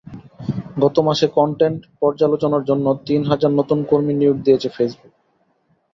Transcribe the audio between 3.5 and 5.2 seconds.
নতুন কর্মী নিয়োগ দিয়েছে ফেসবুক।